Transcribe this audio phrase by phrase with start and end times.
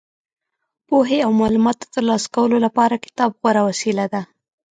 [0.87, 4.21] پوهې او معلوماتو ترلاسه کولو لپاره کتاب غوره وسیله ده.